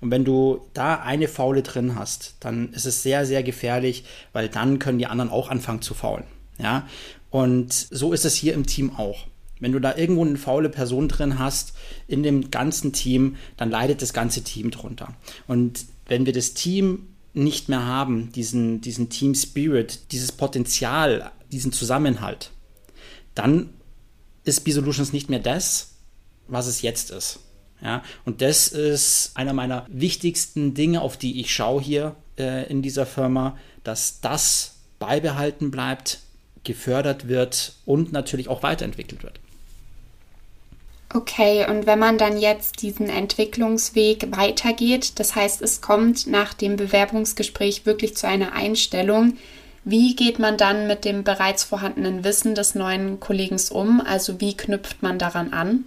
Und 0.00 0.10
wenn 0.10 0.24
du 0.24 0.66
da 0.74 0.96
eine 0.96 1.28
Faule 1.28 1.62
drin 1.62 1.96
hast, 1.96 2.36
dann 2.40 2.72
ist 2.72 2.86
es 2.86 3.02
sehr, 3.02 3.26
sehr 3.26 3.42
gefährlich, 3.42 4.04
weil 4.32 4.48
dann 4.48 4.78
können 4.78 4.98
die 4.98 5.06
anderen 5.06 5.30
auch 5.30 5.48
anfangen 5.48 5.82
zu 5.82 5.94
faulen. 5.94 6.24
Ja? 6.58 6.86
Und 7.30 7.72
so 7.72 8.12
ist 8.12 8.24
es 8.24 8.34
hier 8.34 8.54
im 8.54 8.66
Team 8.66 8.94
auch. 8.96 9.26
Wenn 9.60 9.72
du 9.72 9.78
da 9.78 9.96
irgendwo 9.96 10.24
eine 10.24 10.36
faule 10.36 10.68
Person 10.68 11.08
drin 11.08 11.38
hast 11.38 11.74
in 12.06 12.22
dem 12.22 12.50
ganzen 12.50 12.92
Team, 12.92 13.36
dann 13.56 13.70
leidet 13.70 14.02
das 14.02 14.12
ganze 14.12 14.42
Team 14.42 14.70
drunter. 14.70 15.14
Und 15.46 15.86
wenn 16.06 16.26
wir 16.26 16.32
das 16.32 16.54
Team 16.54 17.08
nicht 17.32 17.68
mehr 17.68 17.84
haben, 17.84 18.30
diesen, 18.32 18.80
diesen 18.80 19.10
Team 19.10 19.34
Spirit, 19.34 20.12
dieses 20.12 20.32
Potenzial, 20.32 21.32
diesen 21.50 21.72
Zusammenhalt, 21.72 22.50
dann 23.34 23.70
ist 24.44 24.64
B-Solutions 24.64 25.12
nicht 25.12 25.30
mehr 25.30 25.40
das, 25.40 25.94
was 26.46 26.66
es 26.66 26.82
jetzt 26.82 27.10
ist. 27.10 27.40
Ja, 27.84 28.02
und 28.24 28.40
das 28.40 28.68
ist 28.68 29.32
einer 29.34 29.52
meiner 29.52 29.84
wichtigsten 29.88 30.72
Dinge, 30.72 31.02
auf 31.02 31.18
die 31.18 31.40
ich 31.40 31.52
schaue 31.52 31.82
hier 31.82 32.16
äh, 32.38 32.66
in 32.68 32.80
dieser 32.80 33.04
Firma, 33.04 33.58
dass 33.84 34.22
das 34.22 34.76
beibehalten 34.98 35.70
bleibt, 35.70 36.20
gefördert 36.64 37.28
wird 37.28 37.74
und 37.84 38.10
natürlich 38.10 38.48
auch 38.48 38.62
weiterentwickelt 38.62 39.22
wird. 39.22 39.38
Okay, 41.12 41.64
und 41.68 41.86
wenn 41.86 41.98
man 41.98 42.16
dann 42.18 42.38
jetzt 42.38 42.82
diesen 42.82 43.08
Entwicklungsweg 43.08 44.34
weitergeht, 44.36 45.20
das 45.20 45.36
heißt, 45.36 45.62
es 45.62 45.80
kommt 45.80 46.26
nach 46.26 46.54
dem 46.54 46.76
Bewerbungsgespräch 46.76 47.86
wirklich 47.86 48.16
zu 48.16 48.26
einer 48.26 48.52
Einstellung, 48.54 49.34
wie 49.84 50.16
geht 50.16 50.38
man 50.38 50.56
dann 50.56 50.86
mit 50.86 51.04
dem 51.04 51.22
bereits 51.22 51.62
vorhandenen 51.62 52.24
Wissen 52.24 52.54
des 52.54 52.74
neuen 52.74 53.20
Kollegen 53.20 53.60
um? 53.70 54.00
Also 54.00 54.40
wie 54.40 54.56
knüpft 54.56 55.02
man 55.02 55.18
daran 55.18 55.52
an? 55.52 55.84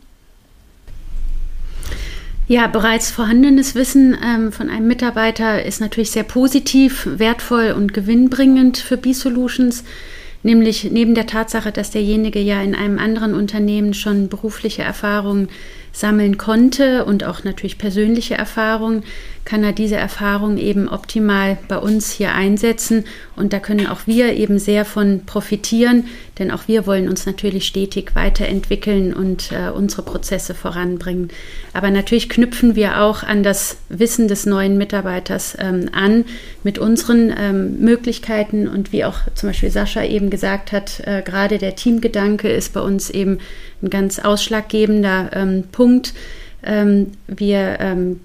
Ja, 2.49 2.67
bereits 2.67 3.11
vorhandenes 3.11 3.75
Wissen 3.75 4.17
ähm, 4.23 4.53
von 4.53 4.69
einem 4.69 4.87
Mitarbeiter 4.87 5.65
ist 5.65 5.81
natürlich 5.81 6.11
sehr 6.11 6.23
positiv, 6.23 7.05
wertvoll 7.05 7.73
und 7.75 7.93
gewinnbringend 7.93 8.77
für 8.77 8.95
B-Solutions. 8.95 9.83
Nämlich 10.43 10.89
neben 10.89 11.13
der 11.13 11.27
Tatsache, 11.27 11.73
dass 11.73 11.91
derjenige 11.91 12.39
ja 12.39 12.61
in 12.61 12.73
einem 12.73 12.99
anderen 12.99 13.33
Unternehmen 13.33 13.93
schon 13.93 14.29
berufliche 14.29 14.81
Erfahrungen 14.81 15.49
sammeln 15.99 16.37
konnte 16.37 17.05
und 17.05 17.23
auch 17.23 17.43
natürlich 17.43 17.77
persönliche 17.77 18.35
Erfahrungen, 18.35 19.03
kann 19.47 19.63
er 19.63 19.71
diese 19.71 19.95
Erfahrung 19.95 20.57
eben 20.57 20.89
optimal 20.89 21.57
bei 21.69 21.77
uns 21.77 22.11
hier 22.11 22.33
einsetzen. 22.33 23.05
Und 23.37 23.53
da 23.53 23.59
können 23.59 23.87
auch 23.87 24.01
wir 24.05 24.33
eben 24.33 24.59
sehr 24.59 24.83
von 24.83 25.21
profitieren, 25.25 26.07
denn 26.37 26.51
auch 26.51 26.67
wir 26.67 26.85
wollen 26.85 27.07
uns 27.07 27.25
natürlich 27.25 27.65
stetig 27.65 28.13
weiterentwickeln 28.13 29.13
und 29.13 29.53
äh, 29.53 29.69
unsere 29.69 30.01
Prozesse 30.01 30.53
voranbringen. 30.53 31.29
Aber 31.71 31.91
natürlich 31.91 32.27
knüpfen 32.27 32.75
wir 32.75 33.01
auch 33.01 33.23
an 33.23 33.41
das 33.41 33.77
Wissen 33.87 34.27
des 34.27 34.45
neuen 34.45 34.77
Mitarbeiters 34.77 35.55
ähm, 35.57 35.89
an 35.93 36.25
mit 36.63 36.77
unseren 36.77 37.33
ähm, 37.37 37.79
Möglichkeiten. 37.79 38.67
Und 38.67 38.91
wie 38.91 39.05
auch 39.05 39.19
zum 39.33 39.49
Beispiel 39.49 39.71
Sascha 39.71 40.03
eben 40.03 40.29
gesagt 40.29 40.73
hat, 40.73 40.99
äh, 41.05 41.21
gerade 41.23 41.57
der 41.57 41.77
Teamgedanke 41.77 42.49
ist 42.49 42.73
bei 42.73 42.81
uns 42.81 43.09
eben 43.09 43.39
ein 43.81 43.89
ganz 43.89 44.19
ausschlaggebender 44.19 45.31
ähm, 45.33 45.63
Punkt. 45.71 46.13
Ähm, 46.63 47.11
wir 47.27 47.77
ähm, 47.79 48.19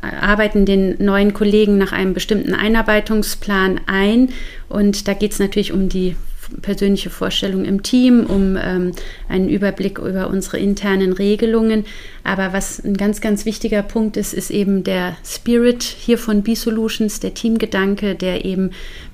arbeiten 0.00 0.66
den 0.66 1.02
neuen 1.04 1.34
Kollegen 1.34 1.78
nach 1.78 1.92
einem 1.92 2.14
bestimmten 2.14 2.54
Einarbeitungsplan 2.54 3.80
ein. 3.86 4.30
Und 4.68 5.08
da 5.08 5.14
geht 5.14 5.32
es 5.32 5.38
natürlich 5.38 5.72
um 5.72 5.88
die 5.88 6.16
persönliche 6.62 7.10
Vorstellung 7.10 7.64
im 7.64 7.82
Team, 7.82 8.26
um 8.26 8.56
ähm, 8.56 8.92
einen 9.28 9.48
Überblick 9.48 9.98
über 9.98 10.28
unsere 10.28 10.58
internen 10.58 11.12
Regelungen. 11.12 11.84
Aber 12.22 12.52
was 12.52 12.84
ein 12.84 12.96
ganz, 12.96 13.20
ganz 13.20 13.44
wichtiger 13.44 13.82
Punkt 13.82 14.16
ist, 14.16 14.34
ist 14.34 14.50
eben 14.50 14.84
der 14.84 15.16
Spirit 15.24 15.82
hier 15.82 16.18
von 16.18 16.42
B-Solutions, 16.42 17.20
der 17.20 17.34
Teamgedanke, 17.34 18.14
der 18.14 18.44
eben 18.44 18.70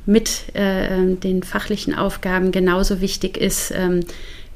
mit 0.07 0.55
äh, 0.55 1.15
den 1.17 1.43
fachlichen 1.43 1.95
Aufgaben 1.95 2.53
genauso 2.53 3.01
wichtig 3.01 3.37
ist. 3.37 3.73
Ähm, 3.75 4.01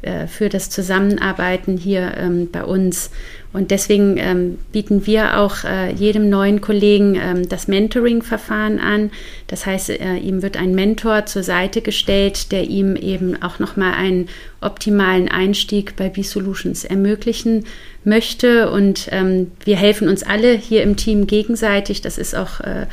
äh, 0.04 0.26
für 0.26 0.48
das 0.48 0.70
Zusammenarbeiten 0.70 1.76
hier 1.76 2.14
ähm, 2.16 2.50
bei 2.50 2.64
uns. 2.64 3.10
Und 3.54 3.70
deswegen 3.70 4.16
ähm, 4.18 4.58
bieten 4.72 5.06
wir 5.06 5.38
auch 5.38 5.62
äh, 5.62 5.92
jedem 5.92 6.28
neuen 6.28 6.60
Kollegen 6.60 7.14
ähm, 7.14 7.48
das 7.48 7.68
Mentoring-Verfahren 7.68 8.80
an. 8.80 9.12
Das 9.46 9.64
heißt, 9.64 9.90
äh, 9.90 10.16
ihm 10.16 10.42
wird 10.42 10.56
ein 10.56 10.74
Mentor 10.74 11.26
zur 11.26 11.44
Seite 11.44 11.80
gestellt, 11.80 12.50
der 12.50 12.64
ihm 12.64 12.96
eben 12.96 13.40
auch 13.42 13.60
nochmal 13.60 13.94
einen 13.94 14.28
optimalen 14.60 15.28
Einstieg 15.28 15.94
bei 15.94 16.08
B-Solutions 16.08 16.84
ermöglichen 16.84 17.64
möchte. 18.02 18.70
Und 18.70 19.08
ähm, 19.12 19.52
wir 19.64 19.76
helfen 19.76 20.08
uns 20.08 20.24
alle 20.24 20.52
hier 20.52 20.82
im 20.82 20.96
Team 20.96 21.28
gegenseitig. 21.28 22.00
Das 22.00 22.18
ist 22.18 22.34
auch 22.34 22.60
äh, 22.60 22.86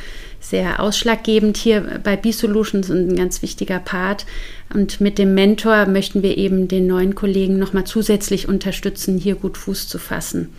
sehr 0.52 0.80
ausschlaggebend 0.80 1.56
hier 1.56 2.00
bei 2.04 2.14
B-Solutions 2.14 2.90
und 2.90 3.08
ein 3.08 3.16
ganz 3.16 3.40
wichtiger 3.40 3.78
Part. 3.78 4.26
Und 4.72 5.00
mit 5.00 5.16
dem 5.16 5.32
Mentor 5.32 5.86
möchten 5.86 6.22
wir 6.22 6.36
eben 6.36 6.68
den 6.68 6.86
neuen 6.86 7.14
Kollegen 7.14 7.58
nochmal 7.58 7.84
zusätzlich 7.84 8.48
unterstützen, 8.48 9.16
hier 9.16 9.34
gut 9.34 9.56
Fuß 9.56 9.88
zu 9.88 9.98
fassen. 9.98 10.52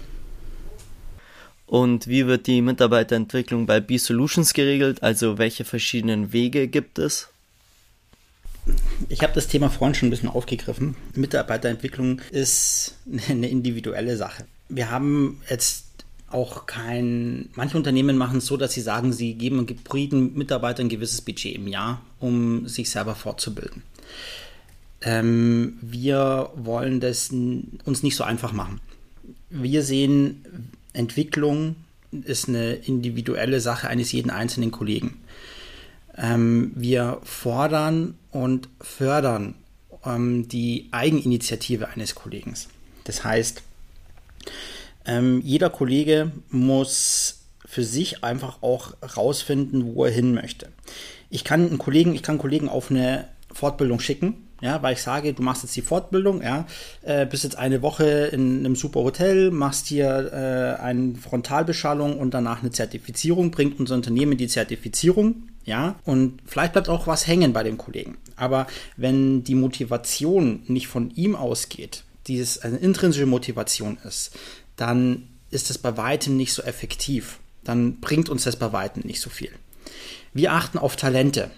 Und 1.67 2.07
wie 2.07 2.25
wird 2.25 2.47
die 2.47 2.62
Mitarbeiterentwicklung 2.62 3.67
bei 3.67 3.79
B-Solutions 3.79 4.53
geregelt? 4.53 5.03
Also 5.03 5.38
welche 5.38 5.63
verschiedenen 5.63 6.33
Wege 6.33 6.67
gibt 6.67 6.97
es? 6.97 7.29
Ich 9.09 9.21
habe 9.21 9.33
das 9.33 9.47
Thema 9.47 9.69
vorhin 9.69 9.93
schon 9.93 10.07
ein 10.07 10.12
bisschen 10.12 10.29
aufgegriffen. 10.29 10.95
Mitarbeiterentwicklung 11.13 12.19
ist 12.31 12.95
eine 13.29 13.47
individuelle 13.47 14.17
Sache. 14.17 14.45
Wir 14.69 14.89
haben 14.89 15.39
jetzt 15.50 15.85
auch 16.33 16.65
kein. 16.65 17.49
Manche 17.55 17.77
Unternehmen 17.77 18.17
machen 18.17 18.39
es 18.39 18.45
so, 18.45 18.57
dass 18.57 18.73
sie 18.73 18.81
sagen, 18.81 19.13
sie 19.13 19.35
geben 19.35 19.59
hybriden 19.67 20.33
Mitarbeitern 20.35 20.87
ein 20.87 20.89
gewisses 20.89 21.21
Budget 21.21 21.55
im 21.55 21.67
Jahr, 21.67 22.01
um 22.19 22.67
sich 22.67 22.89
selber 22.89 23.15
fortzubilden. 23.15 23.83
Ähm, 25.01 25.77
wir 25.81 26.49
wollen 26.55 26.99
das 26.99 27.29
uns 27.31 28.03
nicht 28.03 28.15
so 28.15 28.23
einfach 28.23 28.53
machen. 28.53 28.79
Wir 29.49 29.83
sehen, 29.83 30.45
Entwicklung 30.93 31.75
ist 32.11 32.47
eine 32.47 32.73
individuelle 32.73 33.59
Sache 33.59 33.87
eines 33.87 34.11
jeden 34.11 34.29
einzelnen 34.29 34.71
Kollegen. 34.71 35.19
Ähm, 36.15 36.71
wir 36.75 37.19
fordern 37.23 38.15
und 38.31 38.69
fördern 38.81 39.55
ähm, 40.05 40.47
die 40.47 40.87
Eigeninitiative 40.91 41.89
eines 41.89 42.15
Kollegen. 42.15 42.53
Das 43.03 43.23
heißt, 43.23 43.63
ähm, 45.05 45.41
jeder 45.43 45.69
Kollege 45.69 46.31
muss 46.50 47.39
für 47.65 47.83
sich 47.83 48.24
einfach 48.24 48.62
auch 48.62 48.93
rausfinden, 49.17 49.95
wo 49.95 50.05
er 50.05 50.12
hin 50.12 50.33
möchte. 50.33 50.69
Ich 51.29 51.43
kann 51.43 51.67
einen 51.67 51.77
Kollegen, 51.77 52.13
ich 52.13 52.22
kann 52.22 52.38
Kollegen 52.38 52.69
auf 52.69 52.91
eine 52.91 53.27
Fortbildung 53.51 54.00
schicken, 54.00 54.48
ja, 54.62 54.81
weil 54.81 54.93
ich 54.93 55.01
sage, 55.01 55.33
du 55.33 55.43
machst 55.43 55.63
jetzt 55.63 55.75
die 55.75 55.81
Fortbildung, 55.81 56.41
ja, 56.41 56.65
äh, 57.01 57.25
bist 57.25 57.43
jetzt 57.43 57.57
eine 57.57 57.81
Woche 57.81 58.05
in 58.31 58.60
einem 58.60 58.75
super 58.75 59.01
Hotel, 59.01 59.51
machst 59.51 59.88
hier 59.88 60.31
äh, 60.31 60.81
eine 60.81 61.15
Frontalbeschallung 61.15 62.17
und 62.17 62.33
danach 62.33 62.62
eine 62.62 62.72
Zertifizierung, 62.72 63.51
bringt 63.51 63.79
unser 63.79 63.95
Unternehmen 63.95 64.38
die 64.38 64.48
Zertifizierung, 64.48 65.50
ja, 65.65 65.95
und 66.05 66.39
vielleicht 66.45 66.74
bleibt 66.74 66.89
auch 66.89 67.07
was 67.07 67.27
hängen 67.27 67.53
bei 67.53 67.63
dem 67.63 67.77
Kollegen. 67.77 68.17
Aber 68.36 68.67
wenn 68.95 69.43
die 69.43 69.55
Motivation 69.55 70.63
nicht 70.67 70.88
von 70.88 71.12
ihm 71.12 71.36
ausgeht, 71.36 72.03
dieses 72.27 72.60
eine 72.60 72.77
intrinsische 72.77 73.25
Motivation 73.25 73.98
ist, 74.05 74.31
dann 74.75 75.30
ist 75.51 75.70
es 75.70 75.77
bei 75.77 75.98
weitem 75.98 76.38
nicht 76.38 76.53
so 76.53 76.63
effektiv. 76.63 77.39
Dann 77.63 78.00
bringt 78.00 78.30
uns 78.30 78.44
das 78.44 78.56
bei 78.56 78.74
weitem 78.74 79.03
nicht 79.06 79.22
so 79.22 79.30
viel. 79.30 79.51
Wir 80.34 80.53
achten 80.53 80.77
auf 80.77 80.96
Talente 80.96 81.51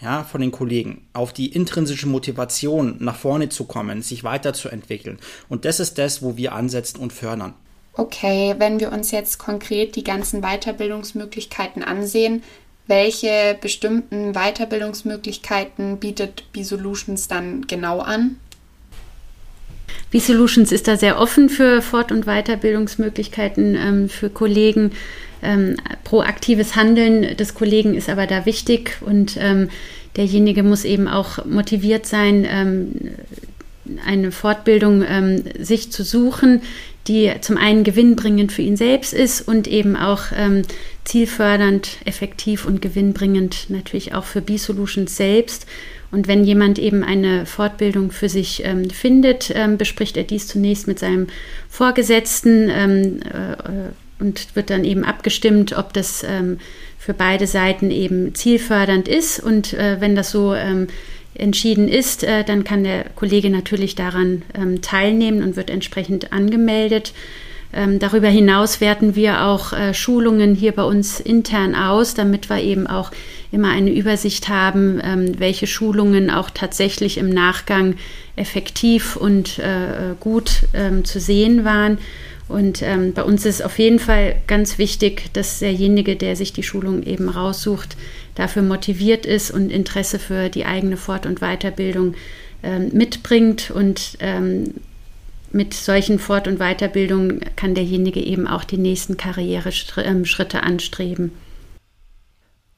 ja, 0.00 0.24
von 0.24 0.40
den 0.40 0.50
Kollegen, 0.50 1.06
auf 1.12 1.32
die 1.32 1.52
intrinsische 1.52 2.06
Motivation, 2.06 2.96
nach 2.98 3.16
vorne 3.16 3.48
zu 3.48 3.64
kommen, 3.64 4.02
sich 4.02 4.24
weiterzuentwickeln. 4.24 5.18
Und 5.48 5.64
das 5.64 5.80
ist 5.80 5.98
das, 5.98 6.22
wo 6.22 6.36
wir 6.36 6.52
ansetzen 6.52 6.98
und 6.98 7.12
fördern. 7.12 7.54
Okay, 7.94 8.54
wenn 8.58 8.78
wir 8.78 8.92
uns 8.92 9.10
jetzt 9.10 9.38
konkret 9.38 9.96
die 9.96 10.04
ganzen 10.04 10.42
Weiterbildungsmöglichkeiten 10.42 11.82
ansehen, 11.82 12.42
welche 12.86 13.56
bestimmten 13.60 14.34
Weiterbildungsmöglichkeiten 14.34 15.98
bietet 15.98 16.44
B-Solutions 16.52 17.26
dann 17.26 17.66
genau 17.66 18.00
an? 18.00 18.38
B-Solutions 20.10 20.72
ist 20.72 20.88
da 20.88 20.96
sehr 20.96 21.18
offen 21.20 21.48
für 21.48 21.82
Fort- 21.82 22.12
und 22.12 22.26
Weiterbildungsmöglichkeiten 22.26 23.76
ähm, 23.76 24.08
für 24.08 24.30
Kollegen. 24.30 24.92
Ähm, 25.42 25.76
proaktives 26.04 26.76
Handeln 26.76 27.36
des 27.36 27.54
Kollegen 27.54 27.94
ist 27.94 28.08
aber 28.08 28.26
da 28.26 28.46
wichtig 28.46 28.98
und 29.02 29.36
ähm, 29.38 29.68
derjenige 30.16 30.62
muss 30.62 30.84
eben 30.84 31.08
auch 31.08 31.44
motiviert 31.44 32.06
sein, 32.06 32.46
ähm, 32.48 32.92
eine 34.04 34.32
Fortbildung 34.32 35.04
ähm, 35.06 35.42
sich 35.58 35.92
zu 35.92 36.02
suchen, 36.02 36.62
die 37.06 37.32
zum 37.40 37.56
einen 37.56 37.84
gewinnbringend 37.84 38.50
für 38.50 38.62
ihn 38.62 38.76
selbst 38.76 39.12
ist 39.12 39.46
und 39.46 39.68
eben 39.68 39.96
auch 39.96 40.24
ähm, 40.34 40.62
zielfördernd, 41.04 41.98
effektiv 42.04 42.66
und 42.66 42.82
gewinnbringend 42.82 43.66
natürlich 43.68 44.14
auch 44.14 44.24
für 44.24 44.40
B-Solutions 44.40 45.16
selbst. 45.16 45.66
Und 46.10 46.28
wenn 46.28 46.44
jemand 46.44 46.78
eben 46.78 47.02
eine 47.02 47.46
Fortbildung 47.46 48.10
für 48.10 48.28
sich 48.28 48.64
ähm, 48.64 48.88
findet, 48.90 49.52
ähm, 49.54 49.76
bespricht 49.76 50.16
er 50.16 50.24
dies 50.24 50.46
zunächst 50.46 50.86
mit 50.86 50.98
seinem 50.98 51.26
Vorgesetzten 51.68 52.70
ähm, 52.70 53.20
äh, 53.22 54.22
und 54.22 54.54
wird 54.54 54.70
dann 54.70 54.84
eben 54.84 55.04
abgestimmt, 55.04 55.76
ob 55.76 55.92
das 55.92 56.24
ähm, 56.26 56.58
für 56.98 57.14
beide 57.14 57.46
Seiten 57.46 57.90
eben 57.90 58.34
zielfördernd 58.34 59.08
ist. 59.08 59.40
Und 59.40 59.74
äh, 59.74 60.00
wenn 60.00 60.16
das 60.16 60.30
so 60.30 60.54
ähm, 60.54 60.88
entschieden 61.34 61.88
ist, 61.88 62.24
äh, 62.24 62.44
dann 62.44 62.64
kann 62.64 62.84
der 62.84 63.04
Kollege 63.14 63.50
natürlich 63.50 63.94
daran 63.94 64.42
ähm, 64.54 64.80
teilnehmen 64.82 65.42
und 65.42 65.56
wird 65.56 65.70
entsprechend 65.70 66.32
angemeldet. 66.32 67.12
Ähm, 67.72 67.98
darüber 67.98 68.28
hinaus 68.28 68.80
werten 68.80 69.14
wir 69.14 69.44
auch 69.44 69.72
äh, 69.72 69.92
Schulungen 69.92 70.54
hier 70.54 70.72
bei 70.72 70.84
uns 70.84 71.20
intern 71.20 71.74
aus, 71.74 72.14
damit 72.14 72.48
wir 72.48 72.62
eben 72.62 72.86
auch 72.86 73.10
immer 73.52 73.68
eine 73.68 73.92
Übersicht 73.92 74.48
haben, 74.48 75.00
ähm, 75.02 75.38
welche 75.38 75.66
Schulungen 75.66 76.30
auch 76.30 76.50
tatsächlich 76.50 77.18
im 77.18 77.28
Nachgang 77.28 77.96
effektiv 78.36 79.16
und 79.16 79.58
äh, 79.58 80.14
gut 80.20 80.62
ähm, 80.74 81.04
zu 81.04 81.20
sehen 81.20 81.64
waren. 81.64 81.98
Und 82.48 82.80
ähm, 82.82 83.12
bei 83.12 83.24
uns 83.24 83.44
ist 83.44 83.64
auf 83.64 83.78
jeden 83.78 83.98
Fall 83.98 84.36
ganz 84.46 84.78
wichtig, 84.78 85.32
dass 85.32 85.58
derjenige, 85.58 86.14
der 86.14 86.36
sich 86.36 86.52
die 86.52 86.62
Schulung 86.62 87.02
eben 87.02 87.28
raussucht, 87.28 87.96
dafür 88.36 88.62
motiviert 88.62 89.26
ist 89.26 89.50
und 89.50 89.70
Interesse 89.70 90.18
für 90.18 90.48
die 90.48 90.64
eigene 90.64 90.96
Fort- 90.96 91.26
und 91.26 91.40
Weiterbildung 91.40 92.14
ähm, 92.62 92.90
mitbringt. 92.92 93.72
Und 93.72 94.16
ähm, 94.20 94.74
mit 95.56 95.74
solchen 95.74 96.18
Fort- 96.18 96.46
und 96.46 96.58
Weiterbildungen 96.58 97.40
kann 97.56 97.74
derjenige 97.74 98.20
eben 98.20 98.46
auch 98.46 98.62
die 98.62 98.76
nächsten 98.76 99.16
Karriereschritte 99.16 100.62
anstreben. 100.62 101.32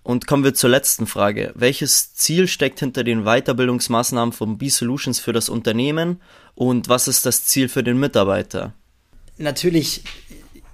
Und 0.04 0.26
kommen 0.26 0.44
wir 0.44 0.54
zur 0.54 0.70
letzten 0.70 1.06
Frage. 1.06 1.52
Welches 1.54 2.14
Ziel 2.14 2.46
steckt 2.46 2.80
hinter 2.80 3.04
den 3.04 3.24
Weiterbildungsmaßnahmen 3.24 4.32
von 4.32 4.56
B-Solutions 4.56 5.18
für 5.18 5.34
das 5.34 5.50
Unternehmen 5.50 6.22
und 6.54 6.88
was 6.88 7.08
ist 7.08 7.26
das 7.26 7.44
Ziel 7.44 7.68
für 7.68 7.82
den 7.82 7.98
Mitarbeiter? 7.98 8.72
Natürlich, 9.36 10.04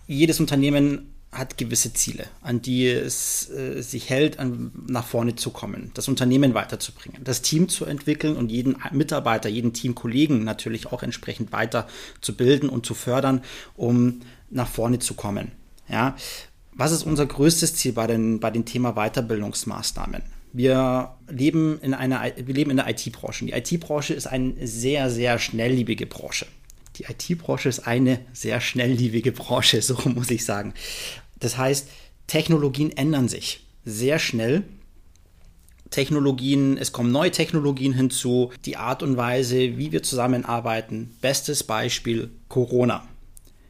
jedes 0.07 0.39
Unternehmen 0.39 1.14
hat 1.35 1.59
gewisse 1.59 1.93
Ziele, 1.93 2.27
an 2.41 2.63
die 2.63 2.87
es 2.87 3.51
äh, 3.51 3.83
sich 3.83 4.11
hält, 4.11 4.39
an, 4.39 4.73
nach 4.87 5.07
vorne 5.07 5.37
zu 5.37 5.51
kommen, 5.51 5.91
das 5.95 6.09
Unternehmen 6.09 6.55
weiterzubringen, 6.55 7.23
das 7.25 7.43
Team 7.43 7.69
zu 7.69 7.85
entwickeln 7.85 8.37
und 8.37 8.51
jeden 8.51 8.77
Mitarbeiter, 8.93 9.49
jeden 9.49 9.73
Teamkollegen 9.73 10.45
natürlich 10.45 10.87
auch 10.93 11.03
entsprechend 11.03 11.53
weiter 11.53 11.87
zu 12.21 12.37
bilden 12.37 12.69
und 12.69 12.87
zu 12.87 12.95
fördern, 12.95 13.43
um 13.77 14.21
nach 14.51 14.69
vorne 14.69 14.99
zu 14.99 15.15
kommen. 15.15 15.53
Ja, 15.89 16.17
was 16.73 16.93
ist 16.93 17.05
unser 17.05 17.27
größtes 17.27 17.77
Ziel 17.77 17.93
bei 17.93 18.07
den, 18.07 18.41
bei 18.41 18.51
dem 18.51 18.65
Thema 18.65 18.95
Weiterbildungsmaßnahmen? 18.95 20.23
Wir 20.53 21.15
leben 21.29 21.81
in 21.83 21.95
einer, 21.95 22.23
wir 22.37 22.55
leben 22.55 22.71
in 22.71 22.77
der 22.77 22.89
IT-Branche. 22.89 23.47
Die 23.47 23.53
IT-Branche 23.53 24.15
ist 24.15 24.27
eine 24.27 24.55
sehr, 24.67 25.11
sehr 25.11 25.39
schnelllebige 25.39 26.07
Branche. 26.07 26.47
Die 26.97 27.05
IT-Branche 27.05 27.69
ist 27.69 27.87
eine 27.87 28.21
sehr 28.33 28.61
schnelllebige 28.61 29.33
Branche, 29.33 29.83
so 29.83 29.97
muss 30.09 30.31
ich 30.31 30.45
sagen. 30.45 30.75
Das 31.45 31.59
heißt, 31.59 31.89
Technologien 32.27 32.91
ändern 32.97 33.29
sich 33.29 33.67
sehr 33.85 34.19
schnell. 34.19 34.65
Technologien, 35.91 36.79
es 36.79 36.93
kommen 36.93 37.13
neue 37.13 37.31
Technologien 37.31 37.93
hinzu, 37.93 38.51
die 38.65 38.79
Art 38.79 39.03
und 39.03 39.19
Weise, 39.19 39.77
wie 39.77 39.93
wir 39.93 40.03
zusammenarbeiten. 40.03 41.15
Bestes 41.21 41.63
Beispiel 41.63 42.31
Corona. 42.49 43.07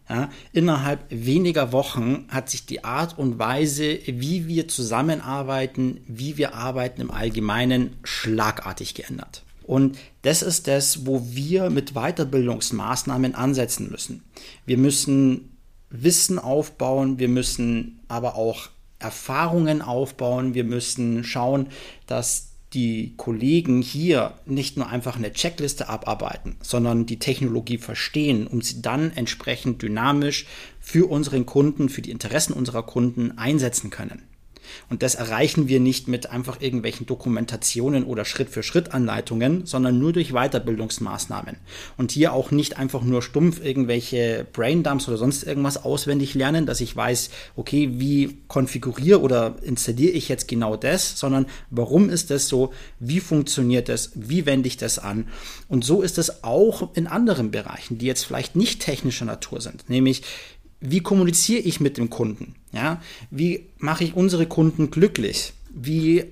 Ja, 0.08 0.30
innerhalb 0.52 1.04
weniger 1.08 1.72
Wochen 1.72 2.26
hat 2.28 2.48
sich 2.48 2.64
die 2.64 2.84
Art 2.84 3.18
und 3.18 3.40
Weise, 3.40 3.98
wie 4.06 4.46
wir 4.46 4.68
zusammenarbeiten, 4.68 6.00
wie 6.06 6.36
wir 6.36 6.54
arbeiten 6.54 7.00
im 7.00 7.10
Allgemeinen 7.10 7.96
schlagartig 8.04 8.94
geändert. 8.94 9.42
Und 9.64 9.98
das 10.22 10.42
ist 10.42 10.68
das, 10.68 11.06
wo 11.06 11.26
wir 11.30 11.70
mit 11.70 11.94
Weiterbildungsmaßnahmen 11.94 13.34
ansetzen 13.34 13.90
müssen. 13.90 14.22
Wir 14.64 14.76
müssen 14.78 15.53
Wissen 16.02 16.38
aufbauen, 16.38 17.18
wir 17.18 17.28
müssen 17.28 18.00
aber 18.08 18.36
auch 18.36 18.68
Erfahrungen 18.98 19.82
aufbauen, 19.82 20.54
wir 20.54 20.64
müssen 20.64 21.24
schauen, 21.24 21.68
dass 22.06 22.50
die 22.72 23.14
Kollegen 23.16 23.82
hier 23.82 24.34
nicht 24.46 24.76
nur 24.76 24.88
einfach 24.88 25.16
eine 25.16 25.32
Checkliste 25.32 25.88
abarbeiten, 25.88 26.56
sondern 26.60 27.06
die 27.06 27.20
Technologie 27.20 27.78
verstehen, 27.78 28.46
um 28.46 28.62
sie 28.62 28.82
dann 28.82 29.12
entsprechend 29.12 29.80
dynamisch 29.82 30.46
für 30.80 31.08
unseren 31.08 31.46
Kunden, 31.46 31.88
für 31.88 32.02
die 32.02 32.10
Interessen 32.10 32.52
unserer 32.52 32.82
Kunden 32.82 33.38
einsetzen 33.38 33.90
können. 33.90 34.22
Und 34.90 35.02
das 35.02 35.14
erreichen 35.14 35.68
wir 35.68 35.80
nicht 35.80 36.08
mit 36.08 36.30
einfach 36.30 36.60
irgendwelchen 36.60 37.06
Dokumentationen 37.06 38.04
oder 38.04 38.24
Schritt-für-Schritt-Anleitungen, 38.24 39.66
sondern 39.66 39.98
nur 39.98 40.12
durch 40.12 40.32
Weiterbildungsmaßnahmen. 40.32 41.56
Und 41.96 42.12
hier 42.12 42.32
auch 42.32 42.50
nicht 42.50 42.78
einfach 42.78 43.02
nur 43.02 43.22
stumpf 43.22 43.64
irgendwelche 43.64 44.46
Braindumps 44.52 45.08
oder 45.08 45.16
sonst 45.16 45.44
irgendwas 45.44 45.84
auswendig 45.84 46.34
lernen, 46.34 46.66
dass 46.66 46.80
ich 46.80 46.94
weiß, 46.94 47.30
okay, 47.56 47.90
wie 47.94 48.38
konfiguriere 48.48 49.20
oder 49.20 49.56
installiere 49.62 50.12
ich 50.12 50.28
jetzt 50.28 50.48
genau 50.48 50.76
das, 50.76 51.18
sondern 51.18 51.46
warum 51.70 52.10
ist 52.10 52.30
das 52.30 52.48
so, 52.48 52.72
wie 52.98 53.20
funktioniert 53.20 53.88
das, 53.88 54.12
wie 54.14 54.46
wende 54.46 54.68
ich 54.68 54.76
das 54.76 54.98
an. 54.98 55.28
Und 55.68 55.84
so 55.84 56.02
ist 56.02 56.18
es 56.18 56.44
auch 56.44 56.94
in 56.94 57.06
anderen 57.06 57.50
Bereichen, 57.50 57.98
die 57.98 58.06
jetzt 58.06 58.24
vielleicht 58.24 58.56
nicht 58.56 58.80
technischer 58.80 59.24
Natur 59.24 59.60
sind, 59.60 59.88
nämlich 59.88 60.22
wie 60.80 61.00
kommuniziere 61.00 61.60
ich 61.60 61.80
mit 61.80 61.96
dem 61.96 62.10
Kunden? 62.10 62.54
Ja, 62.72 63.00
wie 63.30 63.66
mache 63.78 64.04
ich 64.04 64.14
unsere 64.14 64.46
Kunden 64.46 64.90
glücklich? 64.90 65.52
Wie 65.70 66.24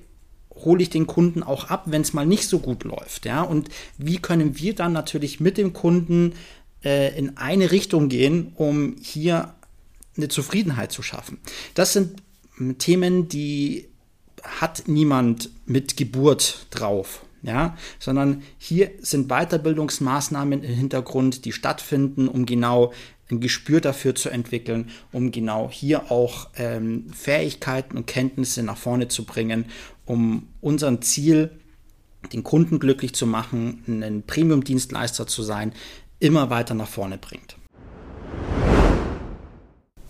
hole 0.50 0.82
ich 0.82 0.90
den 0.90 1.06
Kunden 1.06 1.42
auch 1.42 1.70
ab, 1.70 1.84
wenn 1.86 2.02
es 2.02 2.12
mal 2.12 2.26
nicht 2.26 2.48
so 2.48 2.58
gut 2.58 2.84
läuft? 2.84 3.24
Ja, 3.24 3.42
und 3.42 3.68
wie 3.98 4.18
können 4.18 4.58
wir 4.58 4.74
dann 4.74 4.92
natürlich 4.92 5.40
mit 5.40 5.58
dem 5.58 5.72
Kunden 5.72 6.34
äh, 6.84 7.16
in 7.18 7.36
eine 7.36 7.70
Richtung 7.70 8.08
gehen, 8.08 8.52
um 8.54 8.96
hier 9.00 9.54
eine 10.16 10.28
Zufriedenheit 10.28 10.92
zu 10.92 11.02
schaffen? 11.02 11.38
Das 11.74 11.92
sind 11.92 12.22
Themen, 12.78 13.28
die 13.28 13.88
hat 14.42 14.84
niemand 14.86 15.50
mit 15.66 15.96
Geburt 15.96 16.66
drauf 16.70 17.22
ja, 17.42 17.76
sondern 17.98 18.42
hier 18.56 18.90
sind 19.00 19.28
Weiterbildungsmaßnahmen 19.28 20.62
im 20.62 20.74
Hintergrund, 20.74 21.44
die 21.44 21.52
stattfinden, 21.52 22.28
um 22.28 22.46
genau 22.46 22.92
ein 23.30 23.40
Gespür 23.40 23.80
dafür 23.80 24.14
zu 24.14 24.28
entwickeln, 24.28 24.90
um 25.12 25.30
genau 25.30 25.70
hier 25.70 26.10
auch 26.10 26.48
ähm, 26.56 27.06
Fähigkeiten 27.12 27.96
und 27.96 28.06
Kenntnisse 28.06 28.62
nach 28.62 28.76
vorne 28.76 29.08
zu 29.08 29.24
bringen, 29.24 29.66
um 30.04 30.48
unser 30.60 31.00
Ziel, 31.00 31.50
den 32.32 32.44
Kunden 32.44 32.78
glücklich 32.78 33.14
zu 33.14 33.26
machen, 33.26 33.82
ein 33.88 34.22
Premium-Dienstleister 34.26 35.26
zu 35.26 35.42
sein, 35.42 35.72
immer 36.20 36.50
weiter 36.50 36.74
nach 36.74 36.88
vorne 36.88 37.18
bringt. 37.18 37.56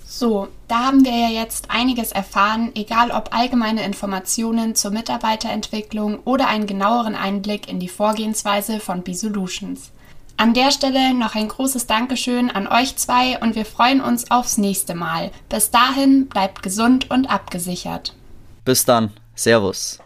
So, 0.04 0.48
da 0.68 0.84
haben 0.84 1.04
wir 1.06 1.16
ja 1.16 1.28
jetzt 1.30 1.70
einiges 1.70 2.12
erfahren, 2.12 2.70
egal 2.74 3.10
ob 3.10 3.34
allgemeine 3.34 3.84
Informationen 3.84 4.74
zur 4.74 4.90
Mitarbeiterentwicklung 4.90 6.20
oder 6.24 6.48
einen 6.48 6.66
genaueren 6.66 7.14
Einblick 7.14 7.66
in 7.68 7.80
die 7.80 7.88
Vorgehensweise 7.88 8.78
von 8.78 9.02
B-Solutions. 9.02 9.90
An 10.36 10.54
der 10.54 10.70
Stelle 10.70 11.14
noch 11.14 11.34
ein 11.34 11.48
großes 11.48 11.86
Dankeschön 11.86 12.50
an 12.50 12.66
euch 12.66 12.96
zwei 12.96 13.38
und 13.38 13.54
wir 13.54 13.64
freuen 13.64 14.00
uns 14.00 14.30
aufs 14.30 14.58
nächste 14.58 14.94
Mal. 14.94 15.30
Bis 15.48 15.70
dahin 15.70 16.28
bleibt 16.28 16.62
gesund 16.62 17.10
und 17.10 17.26
abgesichert. 17.30 18.14
Bis 18.64 18.84
dann. 18.84 19.12
Servus. 19.34 19.98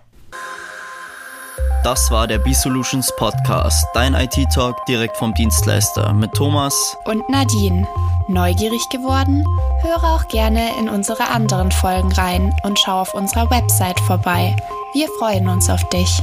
Das 1.86 2.10
war 2.10 2.26
der 2.26 2.38
B-Solutions 2.38 3.14
Podcast, 3.16 3.86
dein 3.94 4.14
IT-Talk 4.14 4.84
direkt 4.86 5.16
vom 5.16 5.32
Dienstleister 5.34 6.12
mit 6.12 6.32
Thomas 6.34 6.96
und 7.04 7.28
Nadine. 7.28 7.86
Neugierig 8.28 8.88
geworden? 8.88 9.46
Höre 9.82 10.02
auch 10.02 10.26
gerne 10.26 10.70
in 10.80 10.88
unsere 10.88 11.28
anderen 11.28 11.70
Folgen 11.70 12.10
rein 12.12 12.52
und 12.64 12.78
schau 12.78 13.02
auf 13.02 13.14
unserer 13.14 13.48
Website 13.50 14.00
vorbei. 14.00 14.56
Wir 14.94 15.06
freuen 15.20 15.48
uns 15.48 15.70
auf 15.70 15.88
dich. 15.90 16.22